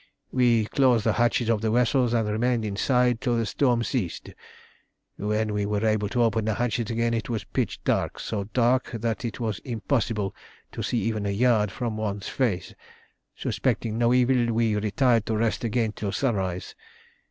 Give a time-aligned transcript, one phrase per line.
[0.31, 4.31] "We closed the hatches of the vessels, and remained inside till the storm ceased.
[5.17, 8.89] When we were able to open the hatches again, it was pitch dark so dark
[8.93, 10.33] that it was impossible
[10.71, 12.73] to see even a yard from one's face.
[13.35, 16.73] Suspecting no evil, we retired to rest again till sunrise.